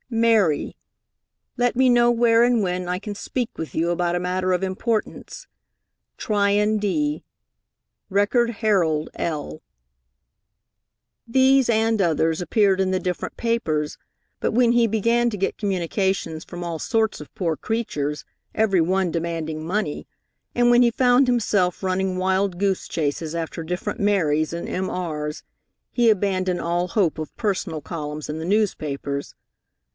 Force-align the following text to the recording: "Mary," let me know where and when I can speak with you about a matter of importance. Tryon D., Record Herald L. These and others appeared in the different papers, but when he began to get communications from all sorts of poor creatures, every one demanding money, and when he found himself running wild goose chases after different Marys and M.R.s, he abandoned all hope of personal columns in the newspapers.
"Mary," 0.09 0.75
let 1.57 1.75
me 1.75 1.87
know 1.87 2.11
where 2.11 2.43
and 2.43 2.61
when 2.63 2.89
I 2.89 2.97
can 2.99 3.15
speak 3.15 3.49
with 3.55 3.73
you 3.75 3.91
about 3.91 4.15
a 4.15 4.19
matter 4.19 4.51
of 4.51 4.63
importance. 4.63 5.47
Tryon 6.17 6.79
D., 6.79 7.23
Record 8.09 8.49
Herald 8.49 9.09
L. 9.13 9.61
These 11.25 11.69
and 11.69 12.01
others 12.01 12.41
appeared 12.41 12.81
in 12.81 12.91
the 12.91 12.99
different 12.99 13.37
papers, 13.37 13.97
but 14.41 14.51
when 14.51 14.73
he 14.73 14.85
began 14.85 15.29
to 15.29 15.37
get 15.37 15.57
communications 15.57 16.43
from 16.43 16.61
all 16.63 16.79
sorts 16.79 17.21
of 17.21 17.33
poor 17.33 17.55
creatures, 17.55 18.25
every 18.53 18.81
one 18.81 19.11
demanding 19.11 19.65
money, 19.65 20.07
and 20.53 20.69
when 20.69 20.81
he 20.81 20.91
found 20.91 21.27
himself 21.27 21.81
running 21.83 22.17
wild 22.17 22.57
goose 22.59 22.87
chases 22.87 23.33
after 23.33 23.63
different 23.63 23.99
Marys 23.99 24.51
and 24.51 24.67
M.R.s, 24.67 25.43
he 25.91 26.09
abandoned 26.09 26.59
all 26.59 26.89
hope 26.89 27.17
of 27.19 27.33
personal 27.37 27.79
columns 27.81 28.27
in 28.27 28.39
the 28.39 28.45
newspapers. 28.45 29.35